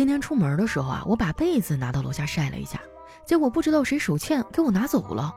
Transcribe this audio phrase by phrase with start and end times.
[0.00, 2.80] 今天出门的时候啊，我把被子拿到楼下晒了一下，
[3.26, 5.34] 结果不知道谁手欠给我拿走了。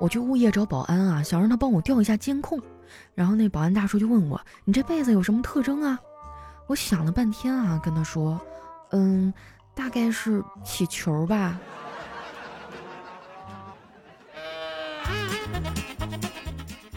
[0.00, 2.60] 我去物业找保安啊，想让他帮我调一下监控。
[3.14, 5.96] 然后那保安大叔就问我：“你这被子有什么特征啊？”
[6.66, 8.40] 我想了半天啊，跟他说
[8.90, 9.32] ：“嗯，
[9.72, 11.56] 大概是起球吧。”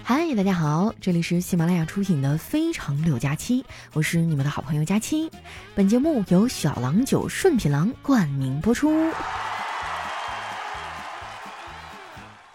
[0.08, 3.64] 嗨，大家好，这里是喜马拉雅出品的《非常六加七》，
[3.94, 5.32] 我是你们的好朋友佳期。
[5.74, 9.12] 本节目由小郎酒顺品郎冠名播出。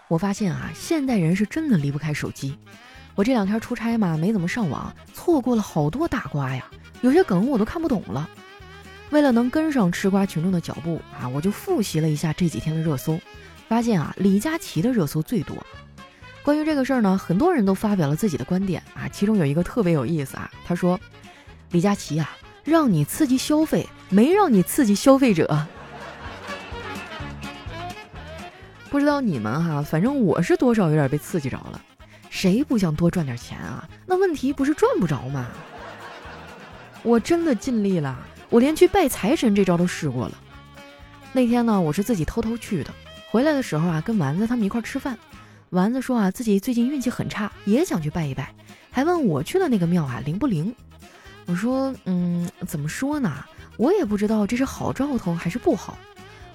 [0.07, 2.57] 我发现啊，现代人是真的离不开手机。
[3.15, 6.65] 我这两天出差嘛，没怎么上网，错过了好多大瓜呀，
[7.01, 8.29] 有些梗我都看不懂了。
[9.09, 13.19] 为了能跟上吃瓜群众的脚步啊，我就复习了一下这几天的热搜，
[13.67, 15.57] 发现啊，李佳琦的热搜最多。
[16.43, 20.99] 关于这个事儿呢，很多人都发表了自己的观点啊，其中有一个特别有意思啊，他说
[21.69, 22.29] ：“李佳琦啊，
[22.63, 25.47] 让你刺激消费，没让你刺激消费者。
[28.89, 31.79] ”不知道你们哈，反正我是多少有点被刺激着了。
[32.29, 33.87] 谁不想多赚点钱啊？
[34.07, 35.47] 那问题不是赚不着吗？
[37.03, 38.17] 我真的尽力了，
[38.49, 40.33] 我连去拜财神这招都试过了。
[41.33, 42.91] 那天呢，我是自己偷偷去的，
[43.29, 45.17] 回来的时候啊，跟丸子他们一块吃饭。
[45.71, 48.53] 丸子说啊，自己最近运气很差，也想去拜一拜，
[48.91, 50.75] 还问我去的那个庙啊灵不灵。
[51.45, 53.33] 我说，嗯，怎么说呢？
[53.77, 55.97] 我也不知道这是好兆头还是不好。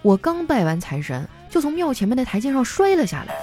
[0.03, 3.35] 我刚拜完财神，就从庙前面的台阶上摔了下来，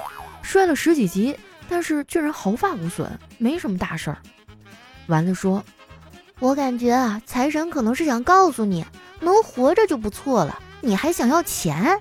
[0.44, 1.36] 摔了十几级，
[1.68, 4.20] 但是居然毫发无损，没什么大事儿。
[5.08, 5.66] 丸子说
[6.38, 8.86] ：“我感觉啊，财神可能是想告诉你，
[9.22, 12.00] 能活着就不错了，你还想要钱？”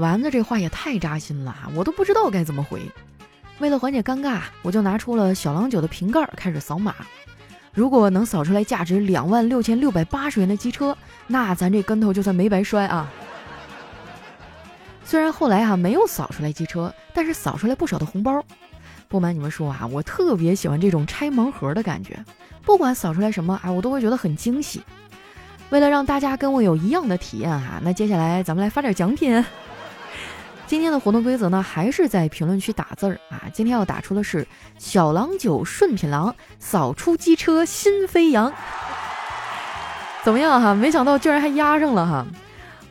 [0.00, 2.80] 丸子这话也太扎心了，我都不知道该怎么回。
[3.60, 6.94] 为了缓解尴尬，我就拿出了小郎酒的瓶盖，开始扫码。
[7.72, 10.96] 如果能扫出来价值两万六千六百八十元的机车，
[11.28, 13.08] 那咱这跟头就算没白摔啊！
[15.04, 18.42] 虽然后来哈没有扫出来机车，但是扫出来不少的红包。
[19.08, 22.24] 不瞒你们说啊，我特别喜欢这种拆盲盒的感觉，
[22.64, 24.82] 不管扫出来什么，啊，我都会觉得很惊喜。
[25.68, 29.44] 为了让大家跟我有一样的体验哈，那接下来咱们来发点奖品。
[30.70, 33.42] 今天的活动规则呢，还是在评论区打字儿啊！
[33.52, 34.46] 今天要打出的是
[34.78, 38.52] 小郎酒顺品郎扫出机车心飞扬，
[40.22, 40.72] 怎么样哈？
[40.72, 42.24] 没想到居然还压上了哈！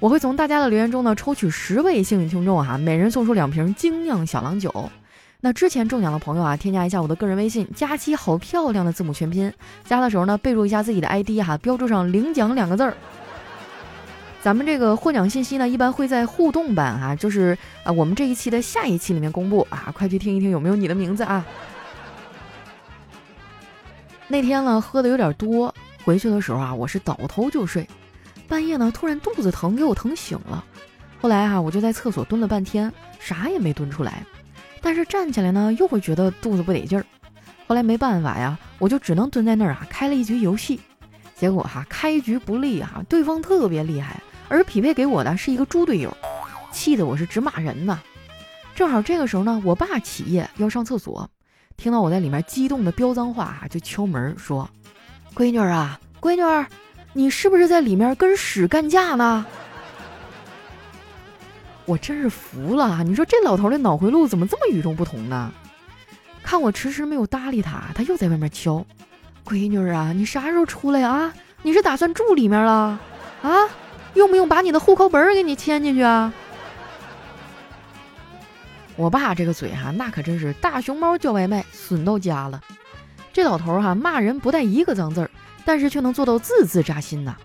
[0.01, 4.91] 我会从大家的留言中呢抽取十位幸运听众哈，每人送出两瓶精酿小郎酒。
[5.39, 9.53] 那之前中奖的朋友啊，添加一下我的个人微信，佳期好漂亮的字母全拼，
[9.85, 12.93] 加的时候呢备注一下自己的 ID 哈，标注上领奖两个字儿。
[14.41, 21.45] 咱们这个获奖信息呢，一般会在互动版啊，就是啊，我们这一期的下一期里面公布啊，快去听一听有没有你的名字啊。
[24.29, 25.73] 那天呢，喝的有点多，
[26.05, 27.85] 回去的时候啊，我是倒头就睡，
[28.47, 30.63] 半夜呢，突然肚子疼，给我疼醒了。
[31.19, 34.23] 后来啊，我就在厕所蹲了半天，啥也没蹲出来，
[34.81, 37.05] 但是站起来呢，又会觉得肚子不得劲儿。
[37.67, 40.79] 后来没办法呀，我就只能蹲在那儿啊，开了一局游戏，
[41.35, 44.21] 结果哈，开局不利啊，对方特别厉害。
[44.49, 46.15] 而匹配给我的是一个猪队友，
[46.71, 47.99] 气得我是直骂人呐。
[48.75, 51.29] 正好这个时候呢，我爸起夜要上厕所，
[51.77, 54.69] 听到我在里面激动的飙脏话，就敲门说
[55.35, 56.65] ：“闺女儿啊，闺女儿，
[57.13, 59.45] 你是不是在里面跟屎干架呢？”
[61.85, 65.51] 我真是服了，你说这老头的脑回路怎么这么与众不同呢？
[66.41, 68.85] 看我迟迟没有搭理他，他又在外面敲
[69.45, 71.33] ：“闺女儿啊，你啥时候出来啊？
[71.61, 72.97] 你是打算住里面了
[73.41, 73.69] 啊？”
[74.19, 76.31] 用不用把你的户口本给你签进去啊？
[78.95, 82.61] 我爸这个嘴哈，那可真是大熊猫叫外卖，损到家了。
[83.31, 85.31] 这老头哈骂人不带一个脏字儿，
[85.63, 87.37] 但是却能做到字字扎心呐。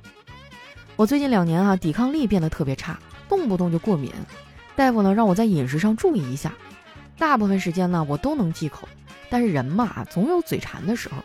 [0.96, 2.98] 我最近两年啊，抵抗力变得特别差，
[3.28, 4.12] 动不动就过敏。
[4.74, 6.52] 大夫呢让我在饮食上注意一下。
[7.16, 8.88] 大部分时间呢我都能忌口，
[9.30, 11.16] 但是人嘛总有嘴馋的时候。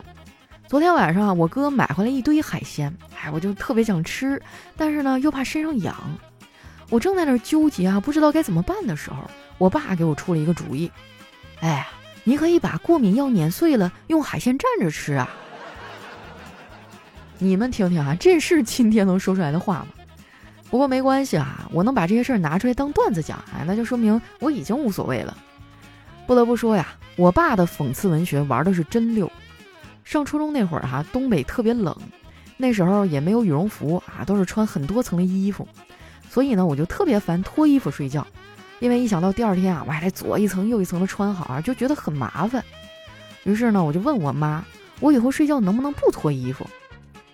[0.68, 4.40] 昨天晚上啊，我哥买回来一堆海鲜，哎，我就特别想吃，
[4.76, 5.94] 但是呢又怕身上痒。
[6.88, 9.18] 我正在那儿纠结啊，不知道该怎么办的时候，
[9.58, 10.90] 我爸给我出了一个主意，
[11.60, 11.86] 哎，
[12.24, 15.28] 你可以把过敏药碾碎了，用海鲜蘸着吃啊。
[17.38, 19.88] 你们听听啊，这是今天能说出来的话吗？
[20.70, 25.36] 不过没关系啊，我能把这些事儿拿出来当段子讲，哎，那就说明我已经无所谓了。
[26.26, 29.30] 不得不说呀，我爸的讽刺文学玩的是真溜。
[30.04, 31.96] 上初中那会儿哈，东北特别冷，
[32.60, 35.66] 那时候也没有羽绒服啊，都是穿很多层的衣服，
[36.28, 38.26] 所以呢，我就特别烦脱衣服睡觉，
[38.80, 42.62] 因为一想到第二天啊，我还得左一层右一层的穿好啊，就觉得很麻烦。
[43.44, 44.62] 于是呢，我就问我妈，
[45.00, 46.68] 我以后睡觉能不能不脱衣服？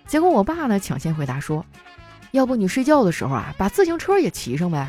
[0.07, 1.65] 结果我爸呢抢先回答说
[2.31, 4.87] ：“要不你睡觉的时候啊，把自行车也骑上呗，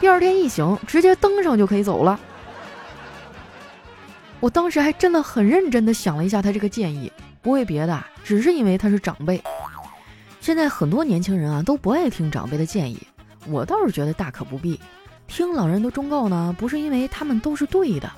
[0.00, 2.18] 第二天一醒直接登上就可以走了。”
[4.40, 9.42] 我当时还真的很认真的想了一下他这个建议，不为别的，只是因为他是长辈。
[10.40, 13.04] 现在很多年轻人啊都不爱听长辈的建议，
[13.46, 14.80] 我倒是觉得大可不必。
[15.26, 18.10] 听老人的忠告呢，不是因为他们都是对的，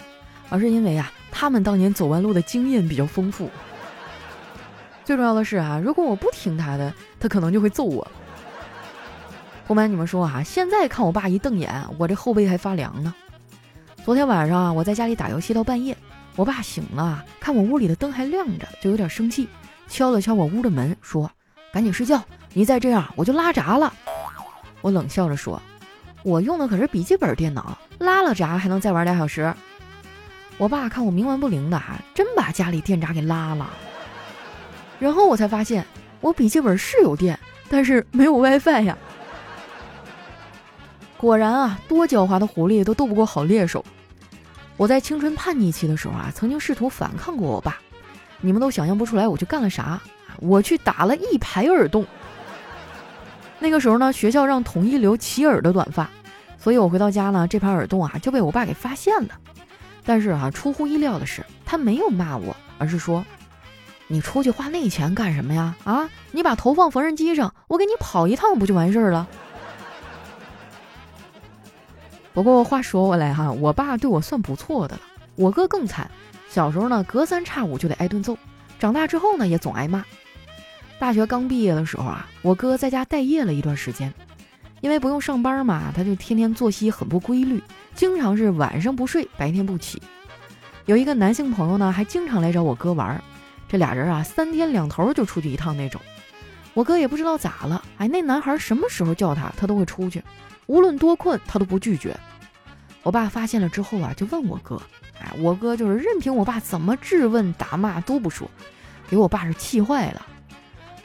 [0.50, 3.48] 而是因为啊他们当年走弯路的经验比较丰富。
[5.04, 8.06] 最重要的是啊，如果我不听他的，他可能就会揍我。
[9.66, 13.14] 不瞒你们说啊，现在看我爸一瞪眼，我这后背还发凉呢。
[14.04, 15.96] 昨天晚上啊，我在家里打游戏到半夜。
[16.36, 19.48] 我爸醒了，看我屋里的灯还亮着，就有点生气，
[19.88, 21.30] 敲了敲我屋的门，说
[21.72, 22.22] ：“赶紧睡觉，
[22.52, 23.92] 你再这样我就拉闸了。”
[24.82, 25.62] 我冷笑着说
[26.24, 29.54] ：“我用的可是笔记本电脑，拉了闸还能再玩俩小时。”
[30.58, 31.80] 我爸看我冥顽不灵的，
[32.14, 33.70] 真把家里电闸给拉了。
[35.00, 35.84] 然后我才发现，
[36.20, 37.38] 我笔记本是有电，
[37.68, 38.98] 但是没有 WiFi 呀。
[41.16, 43.84] 果然啊，多狡猾的狐狸都斗不过好猎手。
[44.76, 47.78] 我在青春叛逆期的时候啊，曾经试图反抗过我爸，
[48.40, 50.00] 你们都想象不出来我去干了啥。
[50.40, 52.04] 我去打了一排耳洞。
[53.60, 56.10] 那个时候呢，学校让统一留齐耳的短发，
[56.58, 59.38] 所以我回到家呢，这排耳洞啊就被我爸给发现了。
[60.04, 63.24] 但是啊，出乎意料的是，他没有骂我，而是说
[64.08, 65.76] ：“你出去花那钱干什么呀？
[65.84, 69.28] 啊，你把头放缝纫机上，我给你跑一趟不就完事儿了？”
[72.34, 75.02] 不过话说回来哈，我爸对我算不错的了。
[75.36, 76.10] 我哥更惨，
[76.50, 78.36] 小时候呢隔三差五就得挨顿揍，
[78.78, 80.04] 长大之后呢也总挨骂。
[80.98, 84.12] 大学刚毕业的时候啊，我哥在家待业了一段时间，
[84.80, 87.62] 因为不用上班嘛，他就天天作息很不规律，
[87.94, 90.02] 经常是晚上不睡，白天不起。
[90.86, 93.22] 有一个男性朋友呢，还经常来找我哥玩，
[93.68, 96.00] 这俩人啊三天两头就出去一趟那种。
[96.74, 100.22] 我哥也不知道咋了，哎，那男孩什么时候叫他，他都会出去。
[100.66, 102.16] 无论多困，他都不拒绝。
[103.02, 104.80] 我爸发现了之后啊，就问我哥
[105.20, 108.50] ：“哎，我哥就是任凭我爸怎么质问、打骂都不说，
[109.08, 110.24] 给我爸是气坏了。”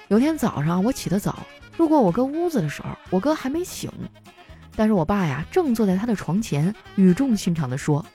[0.08, 1.46] 有天早上我起得早，
[1.78, 3.92] 路过我哥屋子的时候，我哥还没醒，
[4.76, 8.06] 但是我爸呀正坐在他的床前，语重心长地说：“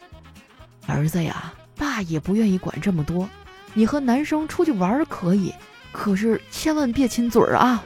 [0.88, 3.29] 儿子呀，爸也不愿意管这么多，
[3.75, 5.55] 你和男生出去玩可以，
[5.93, 7.85] 可是千万别亲嘴儿啊。”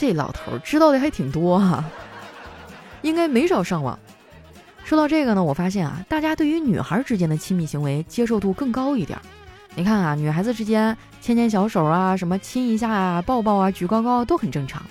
[0.00, 1.84] 这老头知道的还挺多哈，
[3.02, 3.98] 应该没少上网。
[4.82, 9.18] 说到这个呢，我发现啊，大家对于女孩之间的亲密行为接受度更高一点。
[9.74, 14.82] 你看啊，女孩子之间牵牵小手啊，什么亲一下啊、抱抱啊、举高高都很正常。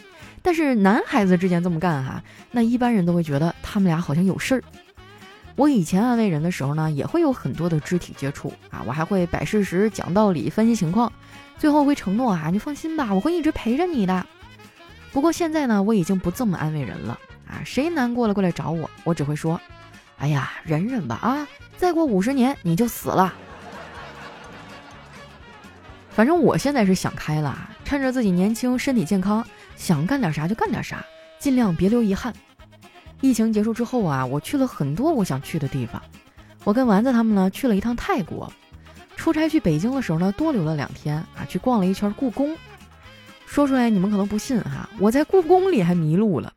[0.44, 2.22] 但是男孩子之间这么干哈，
[2.52, 4.64] 那一般人都会觉得他们俩好像有事儿。
[5.56, 11.12] 我以前安慰人的时候呢，也会有很多的肢体接触啊，我还会摆事实、讲道理、分析情况，
[11.58, 14.24] 最后会承诺啊，你放心吧，我会一直陪着你的。
[15.12, 17.18] 不过现在呢，我已经不这么安慰人了
[17.48, 17.62] 啊！
[17.66, 19.60] 谁难过了过来找我，我只会说
[20.20, 21.48] ：“哎呀，忍忍吧啊！
[21.78, 23.34] 再过五十年你就死了。”
[26.12, 29.46] 反正我现在是想开了，趁着自己年轻、身体健康，
[29.76, 31.04] 想干点啥就干点啥，
[31.40, 32.32] 尽量别留遗憾。
[33.22, 36.02] 疫情结束之后啊，我去了很多我想去的地方。
[36.66, 38.52] 我跟丸子他们呢去了一趟泰国，
[39.16, 42.56] 出差去北京的时候呢多留了两天啊，去逛了一圈故宫。
[43.50, 46.54] 说出来你们可能不信哈，我在故宫里还迷路了。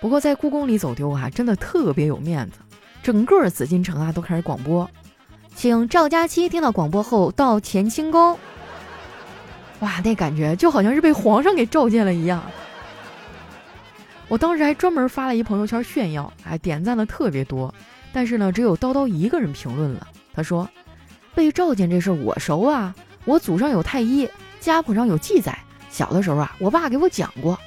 [0.00, 2.58] 不过在故宫里走丢啊，真的特别有面子。
[3.02, 4.90] 整个紫禁城啊都开始广播，
[5.54, 8.38] 请赵佳期听到广播后到乾清宫。
[9.80, 12.42] 哇，那感觉就好像是被皇上给召见了一样。
[14.28, 17.72] 我当时还专门发了一朋友圈炫耀，哎，点赞的特别多。
[18.10, 20.08] 但是呢，只有叨叨一个人评论了。
[20.32, 20.66] 他说
[21.36, 22.94] ：“被召见这事我熟啊，
[23.26, 24.26] 我祖上有太医，
[24.60, 25.56] 家谱上有记载。”
[25.96, 27.58] 小的时候啊，我爸给我讲过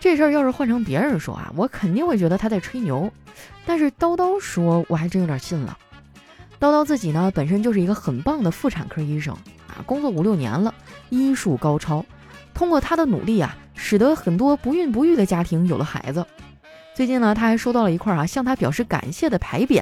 [0.00, 0.32] 这事儿。
[0.32, 3.08] 要是换成别人说啊，我肯定会觉得他在吹牛。
[3.64, 5.78] 但是叨叨说，我还真有点信了。
[6.58, 9.32] 叨叨自己呢，本身就是一个很棒的妇产科医生
[9.68, 10.74] 啊，工作五六年了，
[11.10, 12.04] 医术高超。
[12.54, 16.26] 通过他的努力啊，使得很多不孕不育的家庭有了孩子。
[16.92, 19.80] 最近呢，他还收到了一块啊向他表示感谢的牌匾，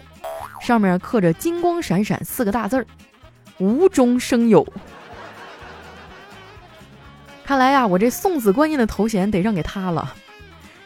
[0.60, 2.86] 上面刻着金光闪闪四个大字儿：
[3.56, 4.66] 无中生有。
[7.50, 10.14] 看来呀，我这送子观音的头衔得让给他了。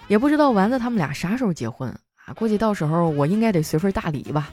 [0.09, 1.91] 也不知道丸子他们俩啥时候结婚
[2.25, 2.33] 啊？
[2.33, 4.49] 估计到时候我应该得随份大礼吧。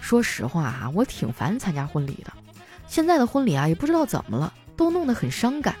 [0.00, 2.32] 说实话啊，我挺烦参加婚礼的。
[2.88, 5.76] 现在的婚礼啊，也不知道怎么了，都弄得很伤感。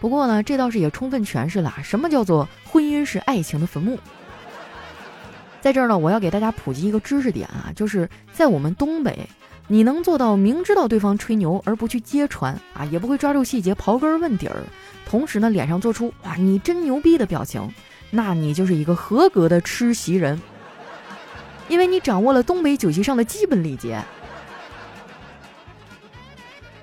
[0.00, 3.98] 不过呢，这倒是也充分诠释了什么叫做婚姻是爱情的坟墓。
[5.60, 9.28] 在这儿呢，我要给大家普及一个知识点啊，就是在我们东北，
[9.68, 14.62] 你能做到明知道对方吹牛而不去揭穿啊，也不会抓住细节刨根问底儿，
[15.06, 17.72] 同时呢脸上做出哇你真牛逼的表情，
[18.10, 20.40] 那你就是一个合格的吃席人，
[21.68, 24.02] 因为你掌握了东北酒席上的基本礼节。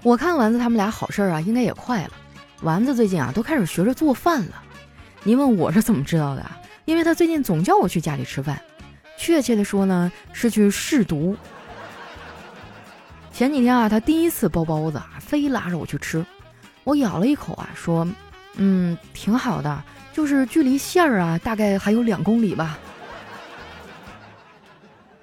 [0.02, 2.12] 我看丸子他们俩好事儿啊，应该也快了。
[2.62, 4.64] 丸子最近啊都开始学着做饭了。
[5.24, 6.42] 您问我是怎么知道的？
[6.42, 8.60] 啊因为他最近总叫我去家里吃饭，
[9.16, 11.38] 确切的说呢是去试毒。
[13.39, 16.25] 前几天啊，他第一次包包子啊，非拉着我去吃。
[16.84, 18.05] 我咬了一口啊，说
[18.60, 19.81] ：“嗯，挺好的，
[20.12, 22.77] 就是距离馅儿啊，大概还有两公里吧。”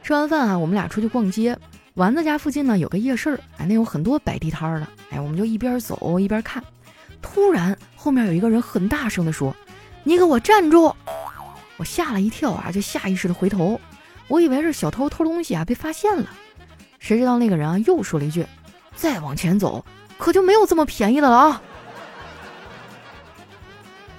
[0.02, 1.58] 吃完饭啊，我们俩出去逛街。
[1.92, 6.64] 丸子家附近呢有个夜市，哎，那有很多摆地摊的，哎，我们就一边走一边看。
[7.20, 9.54] 突然，后面有一个人很大声地说
[10.04, 10.90] ：“你给我站住！”
[11.76, 13.78] 我吓了一跳啊，就下意识的回头，
[14.26, 16.30] 我以为是小偷偷东西啊，被发现了。
[17.06, 18.44] 谁知道那个人啊又说了一句
[18.96, 19.84] ：“再往前走，
[20.18, 21.62] 可就没有这么便宜的了啊！”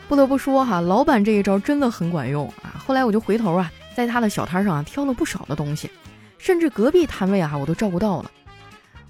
[0.08, 2.80] 不得不说哈，老板这一招真的很管用啊！
[2.88, 5.92] 后来我就回头啊，在他的小摊上啊挑了不少的东西，
[6.38, 8.32] 甚至隔壁摊位啊我都照顾到了。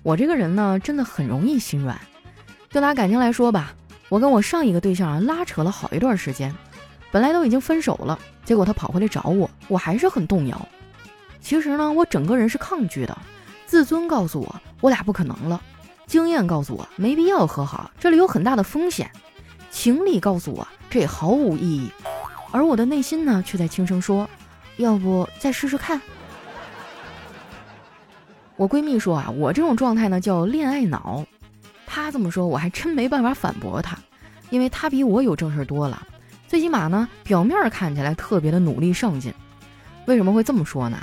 [0.02, 2.02] 我这个人呢，真的很容易心软。
[2.72, 3.76] 就拿感情来说吧，
[4.10, 6.52] 我跟我上一个对象啊拉扯了好一段时间，
[7.12, 10.68] 本来都已经分手了，结果他跑回来找我，我还是很动摇。
[11.40, 13.16] 其实呢，我整个人是抗拒的。
[13.68, 15.60] 自尊告诉我，我俩不可能了；
[16.08, 19.06] 经验告诉我，没必要和好，这里有很大的风险；
[19.70, 21.92] 情理告诉我，这也毫无意义。
[22.52, 24.28] 而我的内心呢，却在轻声说
[24.78, 26.02] ：“要不再试试看？”
[28.56, 31.26] 我闺蜜说啊，我这种状态呢叫恋爱脑。
[31.86, 33.98] 她这么说，我还真没办法反驳她，
[34.50, 36.08] 因为她比我有正事多了。
[36.48, 39.34] 最起码呢，表面看起来特别的努力上进。
[40.06, 40.98] 为什么会这么说呢？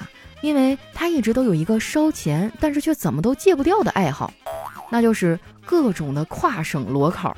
[0.45, 4.31] 因为他一直都有一个烧钱，但是却怎么都戒不掉的爱好，
[4.91, 7.35] 那就是各种的跨省裸考。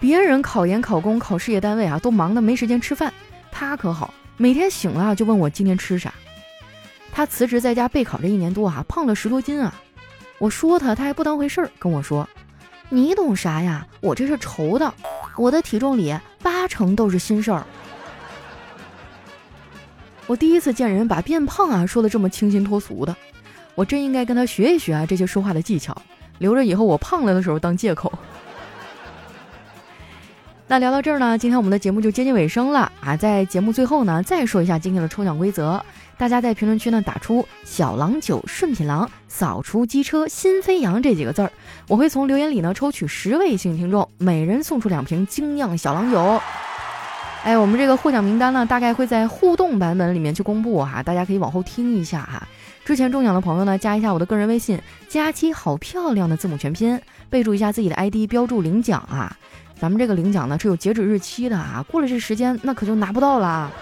[0.00, 3.14] 别人考研、考公、考事业单位啊，都忙得没时间吃饭，
[3.52, 6.12] 他可好，每天醒了就问我今天吃啥。
[7.12, 9.72] 他辞职在家备考这一年多啊，胖了十多斤啊。
[10.38, 12.28] 我说他，他还不当回事儿，跟我说
[12.90, 13.86] ：“你懂啥呀？
[14.00, 14.92] 我这是愁的，
[15.36, 17.64] 我的体重里八成都是心事儿。”
[20.26, 23.14] 我第一次见人把变胖啊说的这么清新脱俗的，
[23.74, 25.96] 我真应该跟他学一学啊这些说话的技巧，
[26.38, 28.12] 留着以后我胖了的时候当借口。
[30.68, 35.82] 那聊到这儿呢，今天我们的节目就接近尾声了啊，在节目最后呢，再说一下今天的抽奖规则，
[36.16, 41.52] 大家在评论区呢打出“小郎酒顺品郎扫除机车新飞扬”这几个字儿，
[41.88, 46.40] 我会从留言里呢抽取十位幸运听众，每人送出两瓶精酿小郎酒。
[47.44, 52.46] 哎，我们这个获奖名单呢，大概会在互动版本里面去公布哈，大家可以往后听一下哈。
[52.84, 59.36] 之前中奖的朋友呢，加一下我的个人微信，佳期好漂亮的字母全拼，备注一下自己的 ID，标注领奖啊。
[59.76, 63.72] 咱们这个领奖呢是有截止日期的啊，过了这时间那可就拿不到了。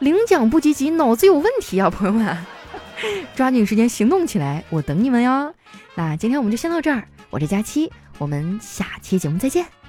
[0.00, 2.36] 领奖不积极，脑子有问题啊，朋友们，
[3.34, 5.54] 抓紧时间行动起来，我等你们哟。
[5.94, 9.83] 那今天我们就先到这儿，我是佳期，我们下期节目再见。